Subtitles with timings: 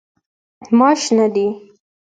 [0.77, 1.47] ماش شنه دي.